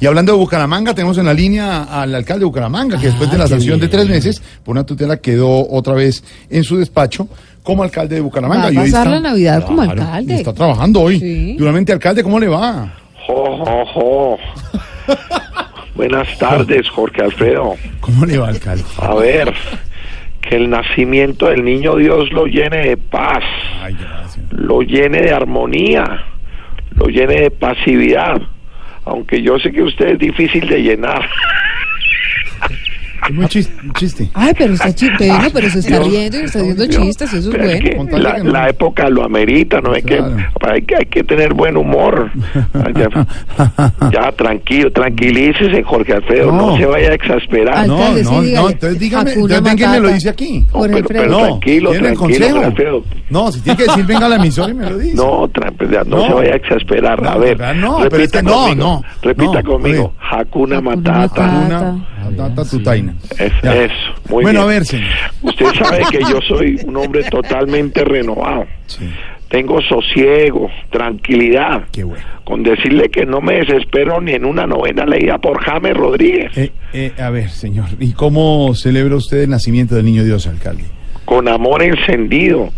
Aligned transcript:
Y 0.00 0.06
hablando 0.06 0.30
de 0.30 0.38
Bucaramanga, 0.38 0.94
tenemos 0.94 1.18
en 1.18 1.24
la 1.26 1.34
línea 1.34 1.82
al 1.82 2.14
alcalde 2.14 2.38
de 2.38 2.44
Bucaramanga, 2.44 3.00
que 3.00 3.06
después 3.08 3.32
de 3.32 3.36
la 3.36 3.46
Ah, 3.46 3.48
sanción 3.48 3.80
de 3.80 3.88
tres 3.88 4.08
meses 4.08 4.40
por 4.64 4.70
una 4.76 4.86
tutela 4.86 5.16
quedó 5.16 5.68
otra 5.68 5.94
vez 5.94 6.22
en 6.50 6.62
su 6.62 6.76
despacho 6.76 7.26
como 7.64 7.82
alcalde 7.82 8.14
de 8.14 8.20
Bucaramanga. 8.20 8.62
Va 8.62 8.68
a 8.68 8.72
Y 8.72 8.76
hoy 8.76 8.84
pasar 8.92 9.08
está- 9.08 9.10
la 9.10 9.20
Navidad 9.30 9.64
como 9.66 9.82
Claro, 9.82 10.02
alcalde. 10.02 10.34
y 10.34 10.36
está 10.36 10.52
trabajando 10.54 11.00
hoy. 11.00 11.18
Sí. 11.18 11.56
Duramente, 11.58 11.90
alcalde, 11.92 12.22
¿cómo 12.22 12.38
le 12.38 12.46
va? 12.46 12.94
Jo, 13.26 13.56
jo, 13.64 13.84
jo. 13.86 14.38
Buenas 15.96 16.28
tardes, 16.38 16.88
Jorge 16.90 17.20
Alfredo. 17.20 17.74
¿Cómo 17.98 18.24
le 18.24 18.38
va, 18.38 18.50
alcalde? 18.50 18.84
A 18.98 19.14
ver, 19.16 19.52
que 20.42 20.54
el 20.58 20.70
nacimiento 20.70 21.46
del 21.46 21.64
niño 21.64 21.96
Dios 21.96 22.30
lo 22.30 22.46
llene 22.46 22.86
de 22.90 22.96
paz, 22.98 23.42
Ay, 23.82 23.96
lo 24.52 24.80
llene 24.82 25.22
de 25.22 25.32
armonía, 25.32 26.22
lo 26.94 27.06
llene 27.08 27.40
de 27.40 27.50
pasividad. 27.50 28.40
Aunque 29.08 29.40
yo 29.40 29.58
sé 29.58 29.72
que 29.72 29.82
usted 29.82 30.08
es 30.12 30.18
difícil 30.18 30.68
de 30.68 30.82
llenar. 30.82 31.28
Es 33.28 33.70
un 33.82 33.92
chiste. 33.94 34.30
Ay, 34.34 34.52
pero 34.56 34.74
está 34.74 34.94
chipeno, 34.94 35.38
pero 35.52 35.68
se 35.70 35.80
está 35.80 35.98
Dios, 35.98 36.08
riendo 36.10 36.40
y 36.40 36.44
está 36.44 36.58
haciendo 36.60 36.86
chistes, 36.86 37.32
eso 37.34 37.50
es 37.50 37.54
es 37.82 37.96
bueno. 37.96 38.18
la, 38.18 38.38
no. 38.38 38.66
época 38.68 39.08
lo 39.10 39.24
amerita, 39.24 39.80
¿no? 39.80 39.92
Hay, 39.92 40.02
Claro. 40.02 40.36
que, 40.36 40.66
hay, 40.70 40.82
que, 40.82 40.96
hay 40.96 41.06
que 41.06 41.24
tener 41.24 41.52
buen 41.54 41.76
humor. 41.76 42.30
Ya, 42.94 43.26
ya, 44.12 44.32
tranquilo, 44.32 44.90
tranquilícese, 44.92 45.82
Jorge 45.82 46.14
Alfredo, 46.14 46.52
no, 46.52 46.70
No. 46.70 46.76
se 46.78 46.86
vaya 46.86 47.10
a 47.10 47.14
exasperar. 47.14 47.86
No, 47.86 47.98
no, 47.98 48.14
dígale. 48.14 48.52
no, 48.54 48.70
entonces 48.70 48.98
dígame, 48.98 49.32
entonces 49.32 49.62
venga 49.62 49.86
y 49.86 49.90
me 49.90 50.00
lo 50.00 50.08
dice 50.08 50.28
aquí. 50.30 50.60
No, 50.60 50.78
Jorge 50.78 50.94
pero, 50.94 51.08
pero 51.08 51.26
No, 51.30 51.38
tranquilo, 51.46 51.90
tranquilo, 51.92 52.60
Alfredo. 52.60 53.04
No, 53.30 53.52
si 53.52 53.60
tiene 53.60 53.76
que 53.76 53.84
decir, 53.84 54.06
venga 54.06 54.26
a 54.26 54.28
la 54.30 54.36
emisora 54.36 54.70
y 54.70 54.74
me 54.74 54.88
lo 54.90 54.98
dice. 54.98 55.14
No, 55.16 55.48
pues 55.76 55.90
no, 55.90 56.04
No. 56.04 56.26
se 56.26 56.32
vaya 56.34 56.52
a 56.52 56.56
exasperar. 56.56 57.22
No, 57.22 57.28
a 57.30 57.36
ver. 57.38 57.58
No, 57.76 57.98
pero 57.98 58.10
repita 58.10 58.24
es 58.24 58.30
que 58.32 58.42
no, 58.42 58.52
conmigo. 58.52 58.74
no, 58.76 59.02
Repita 59.22 59.62
no, 59.62 59.70
conmigo. 59.70 60.12
Hakuna 60.18 60.78
Hakuna 60.78 60.80
Matata. 60.80 61.96
Tata 62.30 62.64
tutaina. 62.64 63.14
Es, 63.38 63.52
eso, 63.62 63.94
muy 64.28 64.42
bueno, 64.42 64.50
bien. 64.50 64.62
a 64.62 64.66
ver, 64.66 64.84
señor. 64.84 65.08
Usted 65.42 65.66
sabe 65.78 66.02
que 66.10 66.20
yo 66.20 66.40
soy 66.48 66.78
un 66.86 66.96
hombre 66.96 67.24
totalmente 67.24 68.04
renovado. 68.04 68.66
Sí, 68.86 69.08
Tengo 69.48 69.80
sosiego, 69.82 70.70
tranquilidad. 70.90 71.84
qué 71.92 72.04
bueno. 72.04 72.24
Con 72.44 72.62
decirle 72.62 73.08
que 73.10 73.26
no 73.26 73.40
me 73.40 73.54
desespero 73.56 74.20
ni 74.20 74.32
en 74.32 74.44
una 74.44 74.66
novena 74.66 75.04
leída 75.04 75.38
por 75.38 75.58
James 75.62 75.94
Rodríguez. 75.94 76.56
Eh, 76.56 76.72
eh, 76.92 77.12
a 77.18 77.30
ver, 77.30 77.50
señor, 77.50 77.86
¿y 77.98 78.12
cómo 78.12 78.74
celebra 78.74 79.16
usted 79.16 79.42
el 79.42 79.50
nacimiento 79.50 79.94
del 79.94 80.04
niño 80.06 80.24
Dios, 80.24 80.46
alcalde? 80.46 80.84
Con 81.28 81.46
amor 81.46 81.82
encendido, 81.82 82.70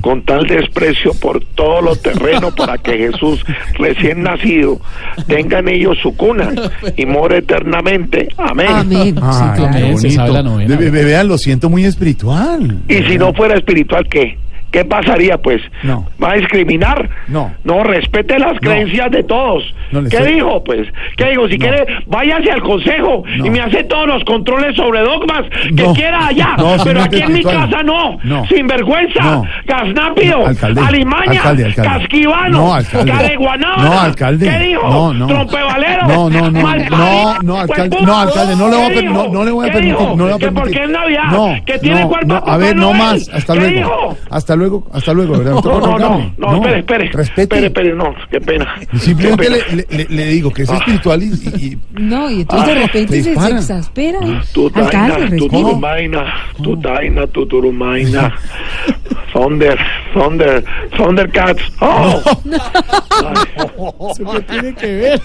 con 0.00 0.22
tal 0.22 0.46
desprecio 0.46 1.12
por 1.20 1.44
todo 1.54 1.82
lo 1.82 1.96
terreno 1.96 2.50
para 2.56 2.78
que 2.78 2.96
Jesús 2.96 3.44
recién 3.78 4.22
nacido 4.22 4.80
tenga 5.28 5.58
en 5.58 5.68
ellos 5.68 5.98
su 6.02 6.16
cuna 6.16 6.50
y 6.96 7.04
more 7.04 7.36
eternamente. 7.36 8.28
Amén. 8.38 8.66
Amén. 8.70 9.14
Sí, 9.14 9.14
Ay, 9.22 9.50
claro. 9.56 9.70
qué 9.72 9.98
Se 9.98 10.10
sabe 10.12 10.32
la 10.32 10.40
bonito. 10.40 10.50
novena. 10.66 10.76
Ve- 10.78 10.90
ve- 10.90 11.04
Vean, 11.04 11.28
lo 11.28 11.36
siento 11.36 11.68
muy 11.68 11.84
espiritual. 11.84 12.78
Y 12.88 13.02
si 13.02 13.18
no 13.18 13.34
fuera 13.34 13.54
espiritual, 13.56 14.06
¿qué? 14.08 14.38
¿Qué 14.70 14.84
pasaría, 14.84 15.36
pues? 15.38 15.60
No. 15.82 16.06
¿Va 16.22 16.30
a 16.32 16.34
discriminar? 16.34 17.08
No. 17.28 17.52
No, 17.64 17.82
respete 17.82 18.38
las 18.38 18.58
creencias 18.60 19.10
de 19.10 19.22
todos. 19.24 19.64
No 19.90 20.02
¿Qué 20.02 20.16
estoy- 20.16 20.34
dijo, 20.34 20.62
pues? 20.62 20.86
¿Qué 21.16 21.30
dijo? 21.30 21.48
Si 21.48 21.58
quiere, 21.58 21.84
váyase 22.06 22.52
al 22.52 22.62
consejo 22.62 23.24
y 23.44 23.50
me 23.50 23.60
hace 23.60 23.82
todos 23.84 24.06
los 24.06 24.22
controles 24.24 24.76
sobre 24.76 25.00
dogmas 25.00 25.42
que 25.76 25.84
quiera 25.94 26.28
allá. 26.28 26.54
No, 26.56 26.76
pero 26.84 27.02
aquí 27.02 27.20
en 27.20 27.32
mi 27.32 27.42
casa 27.42 27.82
no. 27.82 28.18
No. 28.22 28.46
Sinvergüenza. 28.46 29.42
Gasnápido. 29.66 30.46
Alcalde, 30.46 30.80
Alimaña. 30.80 31.32
alcalde, 31.32 31.64
alcalde. 31.66 31.90
Casquivano. 31.98 32.58
No, 32.58 34.00
alcalde. 34.00 34.48
¿Qué 34.50 34.58
dijo? 34.66 34.88
No, 34.88 35.12
no. 35.14 35.26
Trompevalero. 35.26 36.06
No, 36.06 36.30
no, 36.30 36.50
no, 36.50 36.50
no, 36.50 37.38
no, 37.42 37.58
alcalde, 37.58 37.96
huepudo. 37.96 38.06
no, 38.06 38.18
alcalde, 38.20 38.56
no 38.56 38.68
le 38.68 38.76
voy 38.76 38.84
a 38.84 38.88
¿Qué 38.88 38.94
per- 38.94 39.04
no- 39.10 39.44
le 39.44 39.50
voy 39.50 39.68
a 39.68 39.70
¿Qué 39.70 39.78
permitir, 39.78 40.06
no 40.06 40.16
le 40.16 40.22
voy 40.22 40.32
a 40.32 40.34
¿Que 40.38 40.44
permitir. 40.44 40.62
porque 40.62 40.84
es 40.84 40.90
Navidad? 40.90 41.24
No, 41.32 41.56
que 41.64 41.78
tiene 41.78 42.06
cuerpo 42.06 42.42
a 42.46 42.56
ver, 42.56 42.76
no 42.76 42.92
más, 42.92 43.28
hasta 43.32 43.54
¿Qué 43.54 43.60
luego. 43.60 44.16
Hasta 44.30 44.54
luego, 44.56 44.59
hasta 44.92 45.12
luego, 45.12 45.38
¿verdad? 45.38 45.52
No, 45.64 45.80
no, 45.80 45.98
no, 45.98 46.32
no, 46.38 46.54
espere, 46.56 46.78
espere. 46.80 47.04
Respete. 47.12 47.42
Espere, 47.42 47.66
espere, 47.66 47.94
no, 47.94 48.14
qué 48.30 48.40
pena. 48.40 48.74
Simplemente 48.98 49.44
Qué 49.44 49.50
le, 49.50 49.58
pena. 49.62 49.84
le- 49.90 49.96
le- 49.98 50.16
le 50.16 50.24
digo 50.26 50.52
que 50.52 50.62
es 50.62 50.70
Ah. 50.70 50.76
espiritual 50.76 51.22
y, 51.22 51.78
No, 51.92 52.30
y 52.30 52.40
entonces 52.42 52.66
de 52.66 52.72
Ah, 52.72 52.86
repente 52.86 53.12
te 53.18 53.22
se, 53.22 53.32
exaspera. 53.32 54.18
Tu 54.52 54.66
Alcalde, 54.66 54.90
taina, 54.90 55.14
tu 55.16 55.20
respete. 55.22 55.48
turumaina, 55.48 56.34
tu 56.62 56.76
taina, 56.80 57.26
tu 57.28 57.46
turumaina. 57.46 58.34
Thunder, 59.32 59.78
Thunder, 60.12 60.64
Thundercats. 60.96 61.62
Oh. 61.80 62.20
¿Eso 64.10 64.32
qué 64.32 64.40
tiene 64.42 64.74
que 64.74 64.86
ver? 64.86 65.20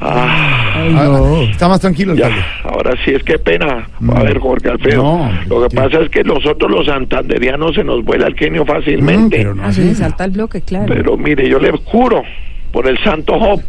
Ah, 0.00 0.56
Ah, 0.96 1.42
Está 1.50 1.68
más 1.68 1.80
tranquilo, 1.80 2.14
ya, 2.14 2.30
ahora 2.64 2.92
sí 3.04 3.10
es 3.12 3.22
que 3.22 3.38
pena. 3.38 3.86
A 4.14 4.22
ver, 4.22 4.38
Jorge 4.38 4.70
Alfredo. 4.70 5.02
No, 5.02 5.30
Lo 5.48 5.68
que 5.68 5.74
pasa 5.76 6.00
es 6.00 6.08
que 6.10 6.24
nosotros 6.24 6.70
los 6.70 6.86
santanderianos 6.86 7.74
se 7.74 7.84
nos 7.84 8.04
vuela 8.04 8.26
el 8.26 8.34
genio 8.34 8.64
Mm, 8.64 8.66
fácilmente. 8.66 9.36
pero 9.36 9.54
no 9.54 9.64
Ah, 9.64 9.72
salta 9.72 10.24
el 10.24 10.30
bloque, 10.32 10.62
claro. 10.62 10.86
Pero 10.88 11.16
mire, 11.16 11.48
yo 11.48 11.58
le 11.58 11.70
juro 11.84 12.22
por 12.72 12.88
el 12.88 12.98
santo 13.02 13.38
Job 13.38 13.60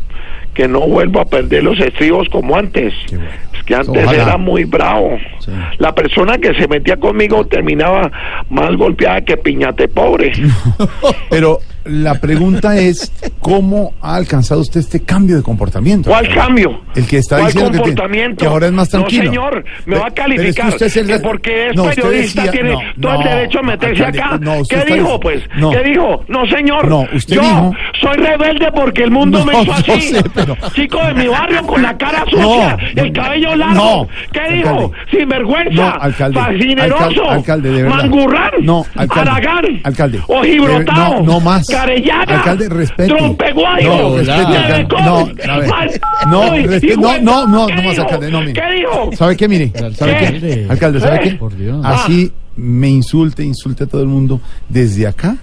que 0.54 0.68
no 0.68 0.82
vuelvo 0.82 1.20
a 1.22 1.26
perder 1.26 1.64
los 1.64 1.80
estribos 1.80 2.28
como 2.30 2.56
antes. 2.58 2.94
Bueno. 3.10 3.26
Es 3.58 3.64
que 3.64 3.76
antes 3.76 4.04
Ojalá. 4.06 4.24
era 4.24 4.38
muy 4.38 4.64
bravo. 4.66 5.18
Sí. 5.40 5.52
La 5.80 5.94
persona 5.96 6.38
que 6.38 6.54
se 6.56 6.68
metía 6.68 6.98
conmigo 6.98 7.46
terminaba 7.46 8.12
más 8.50 8.76
golpeada 8.76 9.22
que 9.22 9.38
piñate 9.38 9.88
pobre. 9.88 10.32
Pero 11.30 11.60
la 11.86 12.16
pregunta 12.16 12.78
es, 12.78 13.12
¿cómo 13.40 13.94
ha 14.02 14.16
alcanzado 14.16 14.62
usted 14.62 14.80
este 14.82 15.02
cambio 15.04 15.36
de 15.38 15.44
comportamiento? 15.44 16.10
¿Cuál 16.10 16.28
cambio? 16.34 16.82
El 16.96 17.06
que 17.08 17.18
está 17.18 17.38
¿Cuál 17.38 17.48
diciendo 17.48 17.72
que 17.72 17.78
tiene- 17.78 17.96
comportamiento? 17.96 18.38
que 18.38 18.46
ahora 18.46 18.66
es 18.68 18.72
más 18.74 18.90
tranquilo. 18.90 19.24
No, 19.26 19.30
señor, 19.32 19.66
me 19.86 19.96
va 19.98 20.08
a 20.08 20.10
pero 20.12 20.26
es 20.34 20.36
que 20.36 20.36
calificar. 20.38 20.70
usted 20.70 20.86
es 20.86 20.98
el- 20.98 21.08
que 21.08 21.20
porque 21.20 21.68
es 21.70 21.76
No, 21.76 21.84
periodista 21.86 22.42
decía- 22.44 22.52
tiene 22.52 22.72
no, 22.72 22.80
todo 23.02 23.22
el 23.22 23.24
derecho 23.30 23.60
a 23.60 23.64
meterse 23.64 24.06
acá. 24.06 24.40
¿Qué 24.70 24.94
dijo, 24.94 25.20
pues? 25.20 25.44
no. 25.58 25.72
¿Qué 25.72 25.84
dijo? 25.84 26.24
No, 26.28 26.46
señor. 26.48 26.88
No, 26.88 27.06
usted 27.14 27.36
Yo 27.36 27.42
dijo- 27.42 27.74
soy 28.02 28.18
rebelde 28.18 28.72
porque 28.74 29.04
el 29.04 29.12
mundo 29.12 29.40
No, 29.46 29.46
me 29.46 29.62
hizo 29.64 29.74
así. 29.74 30.02
sé, 30.02 30.24
pero- 30.34 30.56
Chico 30.76 31.00
de 31.06 31.14
mi 31.14 31.28
barrio 31.28 31.64
con 31.66 31.82
la 31.82 31.98
cara 31.98 32.24
sucia, 32.30 32.78
el 32.96 33.12
cabello 33.14 33.56
largo. 33.56 34.08
¿Qué 34.32 34.54
dijo? 34.56 34.92
Sinvergüenza. 35.12 35.92
Alcalde, 35.92 36.40
Fascineroso. 36.40 37.04
alcalde, 37.04 37.30
alcalde, 37.30 37.70
de 37.72 37.84
verdad. 37.84 37.98
Mangurrán. 37.98 38.52
No, 38.62 38.86
alcalde, 38.96 39.32
Aragán. 39.32 39.66
alcalde. 39.84 40.20
No, 40.28 41.22
no 41.24 41.40
más. 41.40 41.68
Carellaga. 41.72 42.38
Alcalde, 42.38 42.70
respete. 42.70 43.08
Trompeguayo. 43.08 43.90
No, 43.98 44.18
respete, 44.18 44.88
No, 45.04 45.18
a 45.18 45.58
ver. 45.58 45.70
mal- 45.70 46.02
No, 46.30 46.42
Ay, 46.44 46.64
respe- 46.66 46.92
hijo 46.92 47.02
no, 47.02 47.20
no, 47.20 47.48
no, 47.48 47.68
¿Qué 47.68 47.76
no 47.76 47.84
más, 47.84 48.00
alcalde, 48.00 48.32
no, 48.32 48.40
mire. 48.42 48.54
¿Qué 48.54 48.76
dijo? 48.78 49.10
¿Sabe 49.18 49.36
qué, 49.38 49.48
mire? 49.48 49.72
¿Sabe 49.96 50.18
¿Qué? 50.18 50.40
qué? 50.40 50.68
Alcalde, 50.70 51.00
¿sabe 51.00 51.16
¿Eh? 51.18 51.20
qué? 51.24 51.32
Por 51.32 51.56
Dios. 51.56 51.82
Así 51.84 52.32
me 52.56 52.90
insulte, 52.90 53.44
insulte 53.44 53.86
a 53.86 53.88
todo 53.88 54.02
el 54.02 54.08
mundo 54.08 54.40
desde 54.70 55.08
acá, 55.08 55.38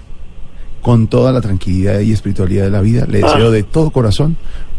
con 0.82 1.06
toda 1.08 1.32
la 1.32 1.40
tranquilidad 1.40 2.00
y 2.00 2.12
espiritualidad 2.12 2.64
de 2.64 2.70
la 2.70 2.80
vida, 2.80 3.04
le 3.08 3.18
deseo 3.22 3.48
Ah. 3.48 3.50
de 3.50 3.62
todo 3.64 3.90
corazón 3.90 4.36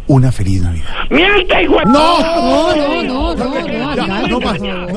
una 0.08 0.32
feliz 0.32 0.62
Navidad. 0.64 0.86
¡Miente, 1.12 1.64
hijo 1.64 1.78
de- 1.78 1.86
¡No! 1.86 2.20
No, 2.20 2.76
no, 2.76 3.04
no, 3.04 3.36
no, 3.36 3.46
no, 3.46 3.68
Ya, 3.68 3.92
alcalde, 3.92 4.28
no 4.30 4.40
por 4.40 4.44
más. 4.46 4.58
favor. 4.58 4.92